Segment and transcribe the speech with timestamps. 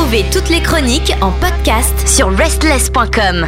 [0.00, 3.44] Retrouvez toutes les chroniques en podcast sur restless.com.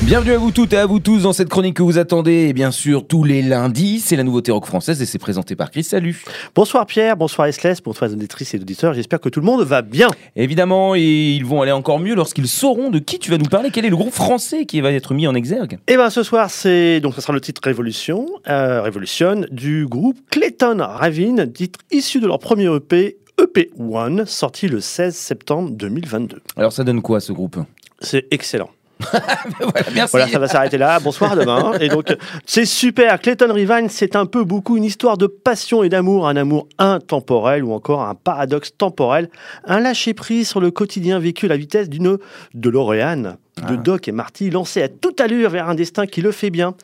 [0.00, 2.52] Bienvenue à vous toutes et à vous tous dans cette chronique que vous attendez, et
[2.54, 4.00] bien sûr, tous les lundis.
[4.00, 5.84] C'est la nouveauté rock française et c'est présenté par Chris.
[5.84, 6.24] Salut.
[6.54, 8.94] Bonsoir Pierre, bonsoir Esles, bonsoir auditrices et auditeurs.
[8.94, 10.08] J'espère que tout le monde va bien.
[10.36, 13.68] Évidemment, et ils vont aller encore mieux lorsqu'ils sauront de qui tu vas nous parler.
[13.70, 15.78] Quel est le groupe français qui va être mis en exergue?
[15.86, 20.16] Et bien ce soir, c'est donc ça sera le titre Révolution, euh, Révolution du groupe
[20.30, 23.18] Clayton Ravine, titre issu de leur premier EP.
[23.38, 26.40] EP1, sorti le 16 septembre 2022.
[26.56, 27.58] Alors ça donne quoi ce groupe?
[28.00, 28.70] C'est excellent.
[29.60, 30.10] Voilà, merci.
[30.12, 30.98] Voilà, ça va s'arrêter là.
[31.00, 31.72] Bonsoir demain.
[31.80, 32.16] Et donc,
[32.46, 33.20] c'est super.
[33.20, 37.64] Clayton Revine, c'est un peu beaucoup une histoire de passion et d'amour, un amour intemporel
[37.64, 39.28] ou encore un paradoxe temporel,
[39.64, 42.18] un lâcher prise sur le quotidien vécu à la vitesse d'une
[42.54, 43.36] DeLorean
[43.68, 46.74] de Doc et Marty, lancés à toute allure vers un destin qui le fait bien.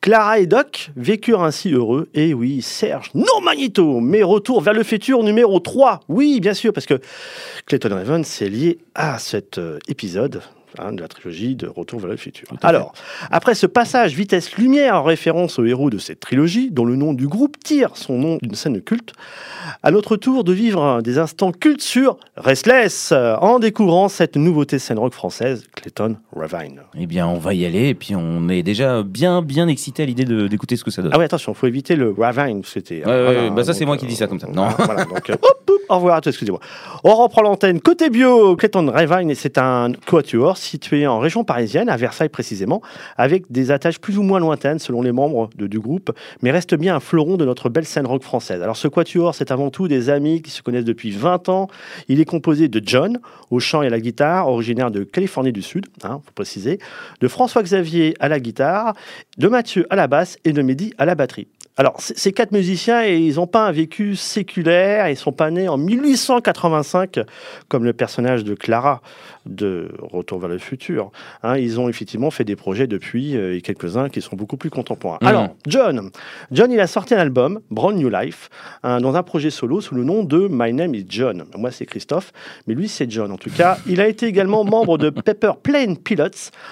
[0.00, 2.08] Clara et Doc vécurent ainsi heureux.
[2.14, 6.00] Et oui, Serge, non Magneto, mais retour vers le futur numéro 3.
[6.08, 7.00] Oui, bien sûr, parce que
[7.66, 10.40] Clayton Raven, c'est lié à cet euh, épisode
[10.78, 12.48] hein, de la trilogie de Retour vers le futur.
[12.62, 12.92] Alors,
[13.30, 17.28] après ce passage vitesse-lumière en référence au héros de cette trilogie, dont le nom du
[17.28, 19.12] groupe tire son nom d'une scène culte,
[19.82, 24.78] à notre tour de vivre des instants cultes sur Restless, euh, en découvrant cette nouveauté
[24.78, 26.80] scène rock française, Clayton Ravine.
[26.98, 30.06] Eh bien, on va y aller, et puis on est déjà bien, bien excité à
[30.06, 31.12] l'idée d'écouter ce que ça donne.
[31.14, 33.04] Ah ouais, attention, faut éviter le Ravine, c'était...
[33.04, 34.48] Ouais, ouais, ouais, bah ça, c'est moi qui dis ça comme ça.
[34.52, 34.68] Non.
[34.84, 36.60] Voilà, donc, euh, hop, hop, au revoir à tous, excusez-moi.
[37.04, 37.80] On reprend l'antenne.
[37.80, 42.82] Côté bio, Clayton Ravine, et c'est un quatuor situé en région parisienne, à Versailles précisément,
[43.16, 46.12] avec des attaches plus ou moins lointaines selon les membres du groupe,
[46.42, 48.62] mais reste bien un fleuron de notre belle scène rock française.
[48.62, 51.68] Alors ce quatuor, c'est avant tout des amis qui se connaissent depuis 20 ans.
[52.08, 55.62] Il est composé de John, au chant et à la guitare, originaire de Californie du
[55.62, 56.78] Sud, hein, préciser,
[57.20, 58.94] de François-Xavier à la guitare,
[59.38, 61.46] de Mathieu à la basse et de Mehdi à la batterie.
[61.76, 65.76] Alors, ces quatre musiciens, ils n'ont pas un vécu séculaire, ils sont pas nés en
[65.76, 67.18] 1885,
[67.68, 69.02] comme le personnage de Clara
[69.44, 71.10] de Retour vers le futur.
[71.42, 74.70] Hein, ils ont effectivement fait des projets depuis, euh, et quelques-uns qui sont beaucoup plus
[74.70, 75.18] contemporains.
[75.20, 75.28] Mhm.
[75.28, 76.10] Alors, John,
[76.52, 78.48] John, il a sorti un album, Brand New Life,
[78.84, 81.44] hein, dans un projet solo sous le nom de My Name is John.
[81.58, 82.32] Moi, c'est Christophe,
[82.68, 83.32] mais lui, c'est John.
[83.32, 86.24] En tout cas, il a été également membre de Pepper Plane Pilots,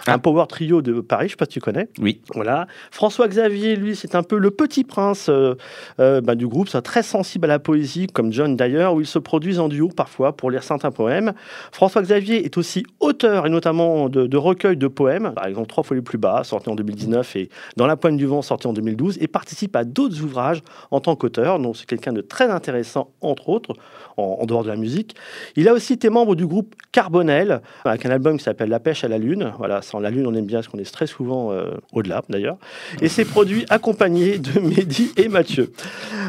[0.06, 0.18] un Ah.
[0.18, 1.88] power trio de Paris, je sais pas si tu connais.
[2.00, 2.20] Oui.
[2.34, 2.68] Voilà.
[2.92, 4.84] François Xavier, lui, c'est un peu le petit
[5.28, 5.54] euh,
[6.00, 9.06] euh, bah, du groupe, c'est très sensible à la poésie, comme John d'ailleurs, où ils
[9.06, 11.32] se produisent en duo parfois pour lire certains poèmes.
[11.72, 15.96] François Xavier est aussi auteur et notamment de, recueils de poèmes, par exemple Trois fois
[15.96, 19.18] les plus bas, sorti en 2019, et Dans la poigne du vent, sorti en 2012,
[19.20, 21.58] et participe à d'autres ouvrages en tant qu'auteur.
[21.58, 23.74] Donc c'est quelqu'un de très intéressant, entre autres,
[24.16, 25.14] en, en dehors de la musique.
[25.56, 29.04] Il a aussi été membre du groupe Carbonel, avec un album qui s'appelle La pêche
[29.04, 29.52] à la lune.
[29.58, 32.58] Voilà, sans la lune, on aime bien, parce qu'on est très souvent euh, au-delà d'ailleurs.
[33.00, 35.72] Et c'est produit accompagné de Mehdi et Mathieu.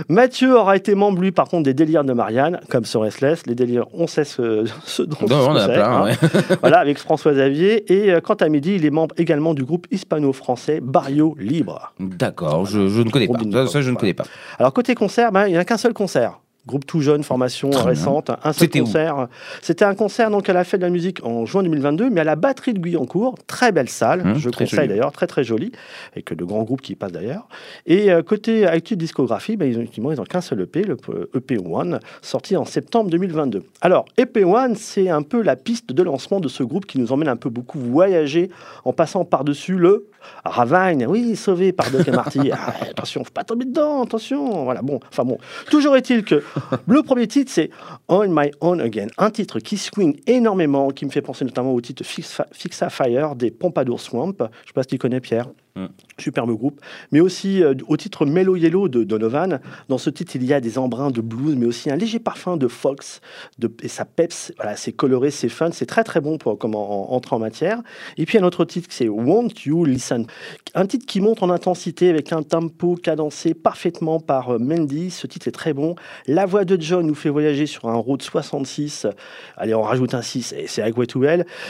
[0.09, 3.45] Mathieu aura été membre, lui, par contre, des délires de Marianne, comme sur Restless.
[3.47, 6.03] Les délires, on sait ce, ce dont Non, on en a plein, hein.
[6.03, 6.13] ouais.
[6.61, 7.91] Voilà, avec François Xavier.
[7.91, 11.93] Et euh, quant à Mehdi, il est membre également du groupe hispano-français Barrio Libre.
[11.99, 13.33] D'accord, je, je ne connais pas.
[13.33, 13.99] Combine Ça, de ça, je ne voilà.
[13.99, 14.25] connais pas.
[14.59, 16.39] Alors, côté concert, ben, il n'y a qu'un seul concert.
[16.65, 17.89] Groupe tout jeune, formation Très bien.
[17.89, 19.27] récente, un seul concert.
[19.61, 22.23] C'était un concert donc à la fête de la musique en juin 2022, mais à
[22.23, 25.73] la batterie de Guyancourt, très belle salle, Hum, je conseille d'ailleurs, très très jolie,
[26.13, 27.47] avec de grands groupes qui y passent d'ailleurs.
[27.85, 31.27] Et euh, côté actu discographie, ben, ils ont ils ont qu'un seul EP, le euh,
[31.35, 33.63] EP1, sorti en septembre 2022.
[33.81, 37.27] Alors EP1, c'est un peu la piste de lancement de ce groupe qui nous emmène
[37.27, 38.49] un peu beaucoup voyager
[38.85, 40.07] en passant par-dessus le
[40.45, 42.39] Ravine, oui, sauvé par Doc et Marty.
[42.53, 44.63] Ah, attention, faut pas tomber dedans, attention.
[44.63, 45.37] Voilà, bon, enfin bon.
[45.69, 46.41] Toujours est-il que
[46.87, 47.69] le premier titre, c'est
[48.07, 51.81] On My Own Again, un titre qui swing énormément, qui me fait penser notamment au
[51.81, 54.35] titre Fix, Fixa Fire des Pompadour Swamp.
[54.39, 55.47] Je sais pas si tu connais Pierre.
[55.75, 55.87] Mm.
[56.19, 56.79] Superbe groupe,
[57.11, 59.59] mais aussi euh, au titre Mellow Yellow de Donovan.
[59.89, 62.57] Dans ce titre, il y a des embruns de blues, mais aussi un léger parfum
[62.57, 63.21] de Fox,
[63.57, 67.11] de, et ça peps, voilà, c'est coloré, c'est fun, c'est très très bon pour comment
[67.11, 67.81] en- entrer en matière.
[68.17, 70.27] Et puis un autre titre, c'est Won't You Listen,
[70.75, 74.59] un titre qui monte en intensité avec un tempo cadencé parfaitement par euh.
[75.09, 75.95] Ce titre est très bon.
[76.27, 79.07] La voix de John nous fait voyager sur un road 66.
[79.57, 81.23] Allez, on rajoute un 6 et c'est Highway to.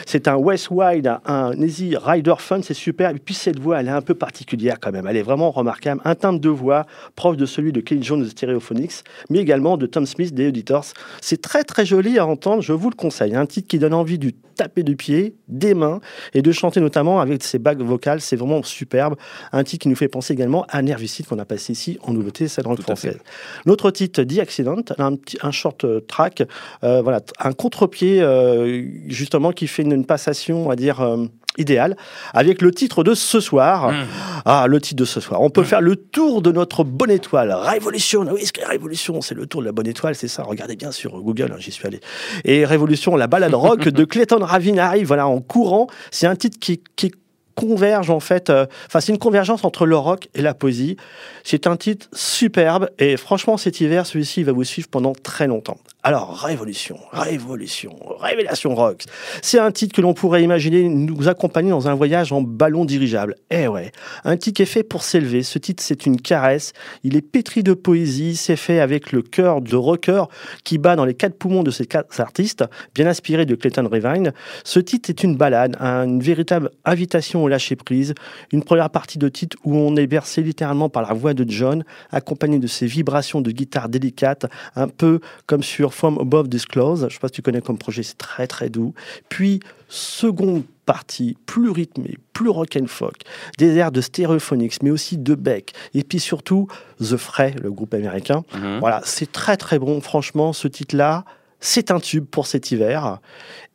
[0.05, 3.11] C'est un West Wide, un Easy Rider Fun, c'est super.
[3.11, 5.07] Et puis cette voix, elle un peu particulière quand même.
[5.07, 6.01] Elle est vraiment remarquable.
[6.05, 6.85] Un timbre de voix
[7.15, 10.85] proche de celui de Kelly Jones de Stereophonics, mais également de Tom Smith des Auditors.
[11.21, 13.35] C'est très très joli à entendre, je vous le conseille.
[13.35, 15.99] Un titre qui donne envie du taper du pied, des mains
[16.33, 18.21] et de chanter notamment avec ses bagues vocales.
[18.21, 19.15] C'est vraiment superbe.
[19.51, 22.47] Un titre qui nous fait penser également à Nervicide qu'on a passé ici en nouveauté,
[22.47, 22.81] Tout à fait.
[22.81, 23.17] française.
[23.65, 26.43] L'autre titre, The Accident, un, short euh, track,
[26.83, 31.25] euh, voilà, un contre-pied euh, justement qui fait une, une passation, on va dire, euh,
[31.57, 31.95] idéal
[32.33, 33.91] avec le titre de ce soir.
[33.91, 34.05] Mmh.
[34.45, 35.41] Ah, le titre de ce soir.
[35.41, 37.53] On peut faire le tour de notre bonne étoile.
[37.53, 38.25] Révolution.
[38.31, 40.43] Oui, c'est Révolution, c'est le tour de la bonne étoile, c'est ça.
[40.43, 41.99] Regardez bien sur Google, hein, j'y suis allé.
[42.43, 45.87] Et Révolution, la balade rock de Clayton Ravin arrive voilà, en courant.
[46.11, 47.11] C'est un titre qui, qui
[47.55, 48.49] converge en fait.
[48.49, 50.97] euh, Enfin, c'est une convergence entre le rock et la poésie.
[51.43, 55.77] C'est un titre superbe et franchement, cet hiver, celui-ci va vous suivre pendant très longtemps.
[56.05, 59.03] Alors, Révolution, Révolution, Révélation Rock.
[59.41, 63.35] C'est un titre que l'on pourrait imaginer nous accompagner dans un voyage en ballon dirigeable.
[63.49, 63.91] Eh ouais,
[64.25, 65.43] un titre est fait pour s'élever.
[65.43, 66.73] Ce titre, c'est une caresse.
[67.03, 68.35] Il est pétri de poésie.
[68.35, 70.25] C'est fait avec le cœur de rocker
[70.65, 74.33] qui bat dans les quatre poumons de ces quatre artistes, bien inspiré de Clayton Revine.
[74.65, 78.13] Ce titre est une balade, un- une véritable invitation au lâcher prise.
[78.51, 81.83] Une première partie de titre où on est bercé littéralement par la voix de John,
[82.11, 84.45] accompagnée de ses vibrations de guitare délicates,
[84.75, 87.01] un peu comme sur From Above Disclose.
[87.01, 88.93] Je ne sais pas si tu connais comme projet, c'est très très doux.
[89.29, 93.21] Puis, seconde partie, plus rythmée, plus rock and folk,
[93.57, 96.67] des airs de Stereophonics, mais aussi de Beck, et puis surtout
[96.99, 98.43] The Fray, le groupe américain.
[98.53, 98.79] Mhm.
[98.79, 100.01] Voilà, c'est très très bon.
[100.01, 101.25] Franchement, ce titre-là,
[101.63, 103.19] c'est un tube pour cet hiver.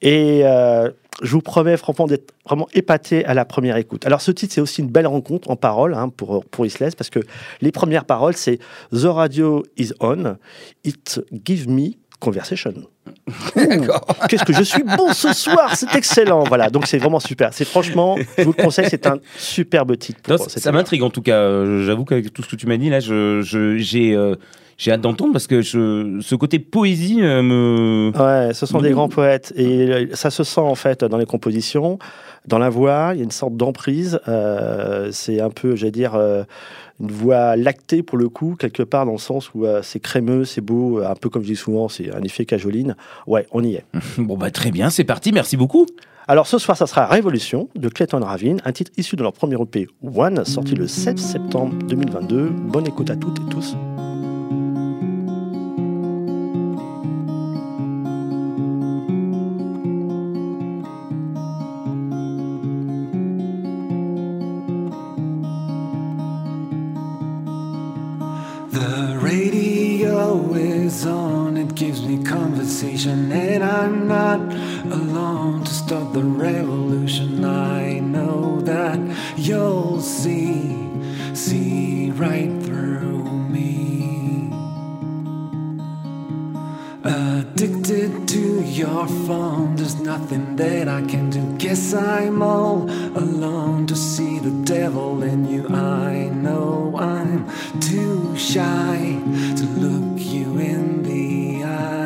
[0.02, 0.90] Et euh,
[1.22, 4.06] je vous promets franchement d'être vraiment épaté à la première écoute.
[4.06, 7.08] Alors ce titre, c'est aussi une belle rencontre en paroles hein, pour, pour Isles, parce
[7.08, 7.20] que
[7.62, 8.58] les premières paroles, c'est
[8.92, 10.36] The radio is on,
[10.84, 12.72] it gives me conversation.
[13.56, 14.04] D'accord.
[14.28, 16.44] Qu'est-ce que je suis bon ce soir, c'est excellent.
[16.44, 17.50] Voilà, donc c'est vraiment super.
[17.52, 20.20] C'est franchement, je vous le conseille, c'est un superbe titre.
[20.22, 21.36] Pour Non, cet ça m'intrigue en tout cas.
[21.36, 24.34] Euh, J'avoue qu'avec tout ce que tu m'as dit là, je, je- j'ai, euh,
[24.76, 28.12] j'ai hâte d'entendre parce que je, ce côté poésie euh, me.
[28.16, 31.98] Ouais, ce sont des grands poètes et ça se sent en fait dans les compositions,
[32.46, 33.10] dans la voix.
[33.14, 34.20] Il y a une sorte d'emprise.
[34.28, 36.44] euh, c'est un peu, j'allais dire, euh,
[37.00, 40.44] une voix lactée pour le coup, quelque part dans le sens où euh, c'est crémeux,
[40.44, 42.96] c'est beau, un peu comme je dis souvent, c'est un effet cajoline.
[43.26, 43.84] Ouais, on y est.
[44.18, 45.32] Bon bah très bien, c'est parti.
[45.32, 45.86] Merci beaucoup.
[46.26, 49.56] Alors ce soir, ça sera Révolution de Clayton Ravine, un titre issu de leur premier
[49.60, 52.50] EP One, sorti le 7 septembre 2022.
[52.50, 53.74] Bonne écoute à toutes et tous.
[69.28, 74.40] Radio is on, it gives me conversation, and I'm not
[75.00, 77.44] alone to start the revolution.
[77.44, 78.98] I know that
[79.36, 80.74] you'll see,
[81.34, 84.50] see right through me.
[87.04, 88.27] Addicted
[88.68, 91.56] your phone, there's nothing that I can do.
[91.56, 92.82] Guess I'm all
[93.16, 95.66] alone to see the devil in you.
[95.68, 97.48] I know I'm
[97.80, 99.20] too shy
[99.56, 101.97] to look you in the eye.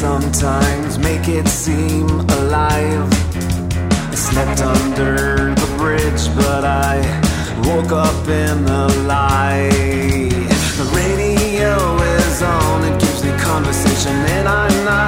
[0.00, 3.06] sometimes make it seem alive.
[4.10, 6.96] I slept under the bridge, but I
[7.66, 9.68] woke up in a lie.
[10.78, 11.76] The radio
[12.16, 14.99] is on, it gives me conversation, and I'm not.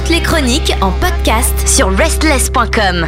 [0.00, 3.06] toutes les chroniques en podcast sur restless.com.